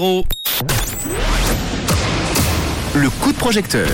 [0.00, 0.22] Le
[3.20, 3.90] coup de projecteur.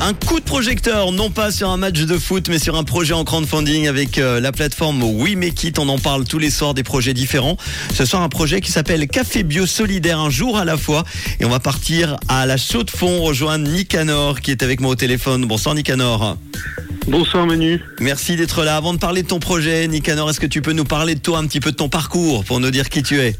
[0.00, 3.14] Un coup de projecteur, non pas sur un match de foot, mais sur un projet
[3.14, 5.80] en crowdfunding avec euh, la plateforme We Make It.
[5.80, 7.56] On en parle tous les soirs des projets différents.
[7.92, 11.02] Ce soir, un projet qui s'appelle Café Bio Solidaire, un jour à la fois.
[11.40, 14.92] Et on va partir à la chaux de fond, rejoindre Nicanor qui est avec moi
[14.92, 15.46] au téléphone.
[15.46, 16.36] Bonsoir Nicanor.
[17.08, 17.82] Bonsoir Manu.
[17.98, 18.76] Merci d'être là.
[18.76, 21.38] Avant de parler de ton projet, Nicanor, est-ce que tu peux nous parler de toi
[21.38, 23.34] un petit peu de ton parcours pour nous dire qui tu es?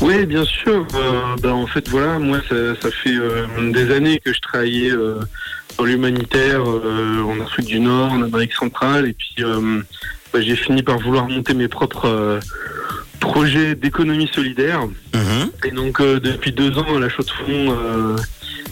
[0.00, 0.86] Oui, bien sûr.
[0.94, 4.92] Euh, ben, en fait, voilà, moi, ça, ça fait euh, des années que je travaillais
[4.92, 5.16] euh,
[5.76, 9.82] dans l'humanitaire euh, en Afrique du Nord, en Amérique centrale, et puis euh,
[10.32, 12.40] ben, j'ai fini par vouloir monter mes propres euh,
[13.20, 14.86] projets d'économie solidaire.
[15.14, 15.50] Mhm.
[15.64, 18.16] Et donc, euh, depuis deux ans, à la chaux de fond, euh,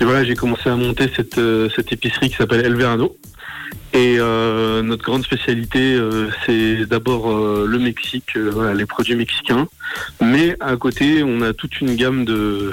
[0.00, 3.16] et voilà, j'ai commencé à monter cette, euh, cette épicerie qui s'appelle El Verano.
[3.94, 9.16] Et euh, notre grande spécialité, euh, c'est d'abord euh, le Mexique, euh, voilà, les produits
[9.16, 9.68] mexicains.
[10.20, 12.72] Mais à côté, on a toute une gamme de,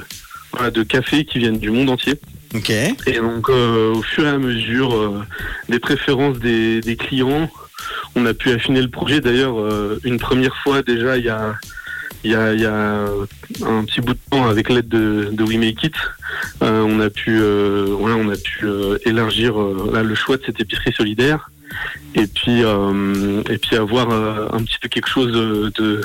[0.53, 2.13] voilà, de cafés qui viennent du monde entier.
[2.55, 2.69] Ok.
[2.69, 5.21] Et donc, euh, au fur et à mesure euh,
[5.67, 7.49] des préférences des, des clients,
[8.15, 9.19] on a pu affiner le projet.
[9.19, 11.55] D'ailleurs, euh, une première fois déjà, il y a,
[12.23, 13.05] il y, a, il y a
[13.65, 15.95] un petit bout de temps, avec l'aide de, de We Make It,
[16.61, 20.59] euh, on a pu, euh, on a pu euh, élargir euh, le choix de cette
[20.59, 21.49] épicerie solidaire.
[22.15, 26.01] Et puis, euh, et puis avoir euh, un petit peu quelque chose de de-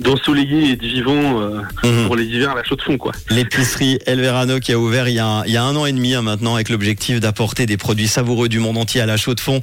[0.00, 2.06] d'ensoleillé et de vivant euh, Mhm.
[2.06, 3.12] pour les hivers à la chaux de fond, quoi.
[3.30, 5.84] L'épicerie El Verano qui a ouvert il y a, un, il y a un an
[5.86, 9.16] et demi hein, maintenant avec l'objectif d'apporter des produits savoureux du monde entier à la
[9.16, 9.60] chaux de fond,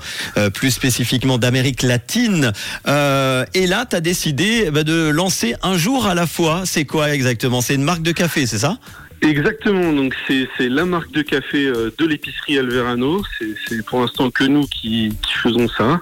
[0.53, 2.52] plus spécifiquement d'Amérique latine.
[2.86, 6.64] Et là, tu as décidé bah, de lancer un jour à la fois.
[6.66, 7.62] C'est quoi exactement?
[7.62, 8.78] C'est une marque de café, c'est ça?
[9.24, 13.22] Exactement, donc c'est c'est la marque de café euh, de l'épicerie Alverano.
[13.68, 16.02] C'est pour l'instant que nous qui, qui faisons ça.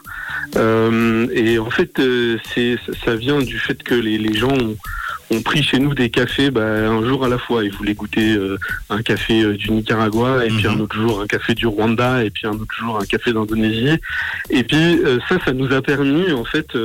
[0.55, 4.75] Euh, et en fait, euh, c'est ça vient du fait que les, les gens ont,
[5.30, 7.63] ont pris chez nous des cafés bah, un jour à la fois.
[7.63, 8.58] Ils voulaient goûter euh,
[8.89, 10.78] un café euh, du Nicaragua, et puis Mhm.
[10.78, 14.00] un autre jour un café du Rwanda, et puis un autre jour un café d'Indonésie.
[14.50, 16.75] Et puis euh, ça, ça nous a permis en fait.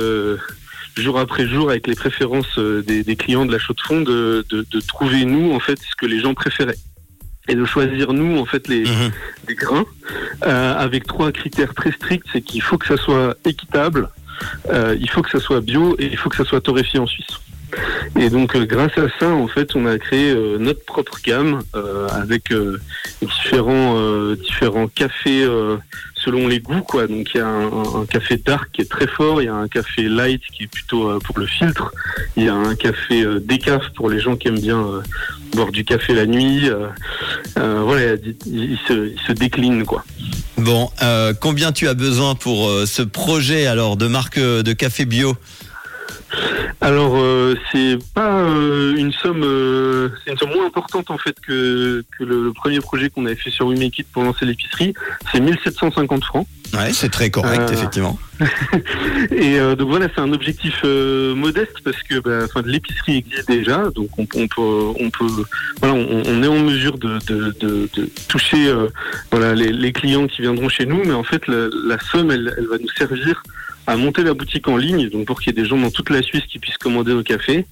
[1.01, 4.01] Jour après jour avec les préférences euh, des, des clients de la chaux de fond
[4.01, 6.77] de, de, de trouver nous en fait ce que les gens préféraient
[7.49, 9.11] et de choisir nous en fait les, Mhm.
[9.49, 9.85] grains
[10.45, 14.09] euh, avec trois critères très stricts c'est qu'il faut que ça soit équitable
[14.69, 17.07] euh, il faut que ça soit bio et il faut que ça soit torréfié en
[17.07, 17.27] Suisse
[18.17, 21.61] et donc euh, grâce à ça en fait on a créé euh, notre propre gamme
[22.11, 22.53] avec
[23.21, 23.95] différents
[24.35, 25.47] différents cafés
[26.27, 27.07] selon les goûts quoi.
[27.07, 29.69] Donc il y a un, café dark qui est très fort il y a un
[29.69, 31.93] café light qui est plutôt euh, pour le filtre
[32.35, 35.01] il y a un café euh, décaf pour les gens qui aiment bien euh,
[35.53, 36.89] boire du café la nuit euh,
[37.55, 40.03] voilà il, il se, il se décline quoi.
[40.57, 40.89] Bon,
[41.39, 45.37] combien tu as besoin pour ce projet alors de marque de café bio?
[46.81, 47.13] Alors
[47.47, 52.03] euh, c'est pas euh, une somme, euh, c'est une somme moins importante en fait que,
[52.17, 54.93] que le, le premier projet qu'on avait fait sur We Make It pour lancer l'épicerie.
[55.31, 56.47] C'est 1750 francs.
[56.73, 58.19] Ouais, c'est très correct, effectivement.
[59.31, 64.09] Et donc voilà, c'est un objectif modeste parce que bah, enfin, l'épicerie existe déjà, donc
[64.17, 65.43] on, on peut, on peut,
[65.81, 68.69] voilà, on, on est en mesure de, de, de, de toucher
[69.31, 72.53] voilà les, les clients qui viendront chez nous, mais en fait la, la somme, elle,
[72.57, 73.41] elle va nous servir
[73.87, 76.09] à monter la boutique en ligne, donc pour qu'il y ait des gens dans toute
[76.09, 77.65] la Suisse qui puissent commander nos cafés,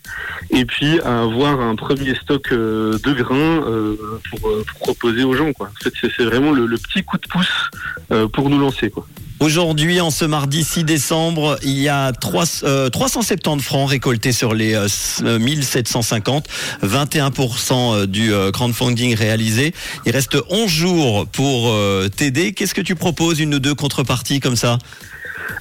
[0.49, 3.95] et puis à avoir un premier stock euh, de grains euh,
[4.31, 5.51] pour, euh, pour proposer aux gens.
[5.53, 5.69] Quoi.
[5.81, 8.89] C'est vraiment le, le petit coup de pouce pour nous lancer.
[8.89, 9.05] Quoi.
[9.41, 14.53] Aujourd'hui, en ce mardi 6 décembre, il y a 3, euh, 370 francs récoltés sur
[14.53, 16.47] les euh, s- euh, 1750,
[16.81, 19.73] 21% du euh, crowdfunding réalisé.
[20.05, 21.73] Il reste 11 jours pour
[22.15, 22.53] t'aider.
[22.53, 24.77] Qu'est-ce que tu proposes, une ou deux contreparties comme ça?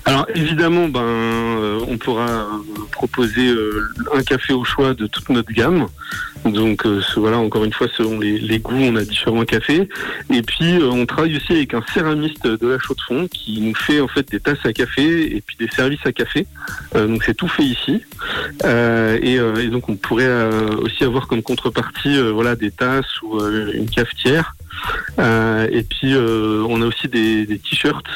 [0.04, 2.46] Alors évidemment, ben, euh, on pourra
[2.92, 5.86] proposer euh, un café au choix de toute notre gamme.
[6.44, 9.88] Donc euh, voilà, encore une fois, selon les, les goûts, on a différents cafés.
[10.30, 13.74] Et puis on travaille aussi avec un céramiste de la chaux de fond qui nous
[13.74, 16.46] fait en fait des tasses à café et puis des services à café.
[16.94, 18.02] Donc c'est tout fait ici.
[18.64, 20.50] Et, et donc on pourrait
[20.82, 24.54] aussi avoir comme contrepartie voilà des tasses ou une cafetière.
[25.18, 28.06] Euh, et puis euh, on a aussi des, t-shirts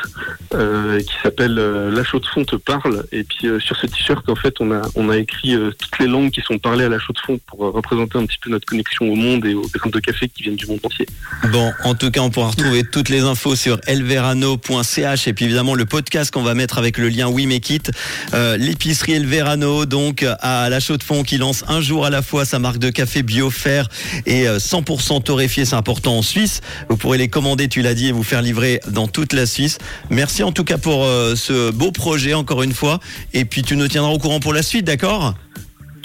[0.55, 3.05] euh, qui s'appelle euh, La chaux de fond te parle.
[3.13, 6.59] Et puis sur ce t-shirt, en fait, on a écrit toutes les langues qui sont
[6.59, 9.45] parlées à la chaux de fond pour représenter un petit peu notre connexion au monde
[9.47, 11.07] et aux grains de café qui viennent du monde entier.
[11.53, 15.75] Bon, en tout cas, on pourra retrouver toutes les infos sur elverano.ch et puis évidemment
[15.75, 17.91] le podcast qu'on va mettre avec le lien We Make It.
[18.33, 22.45] L'épicerie Elverano, donc à la chaux de fond qui lance un jour à la fois
[22.45, 23.89] sa marque de café bio fer
[24.27, 26.61] et euh, 100% torréfié, c'est important en Suisse.
[26.89, 29.79] Vous pourrez les commander, tu l'as dit, et vous faire livrer dans toute la Suisse.
[30.11, 33.01] Merci en tout cas pour euh, ce beau projet encore une fois.
[33.35, 35.35] Et puis tu nous tiendras au courant pour la suite, d'accord?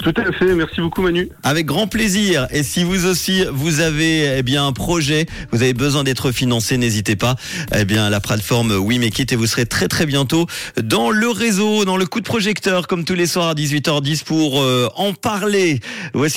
[0.04, 1.30] Tout à fait, merci beaucoup Manu.
[1.42, 2.46] Avec grand plaisir.
[2.50, 6.76] Et si vous aussi vous avez eh bien un projet, vous avez besoin d'être financé,
[6.76, 7.36] n'hésitez pas.
[7.74, 10.46] Eh bien la plateforme We Make It et vous serez très très bientôt
[10.82, 14.60] dans le réseau, dans le coup de projecteur comme tous les soirs à 18h10 pour
[14.60, 15.80] euh, en parler.
[16.12, 16.32] Voici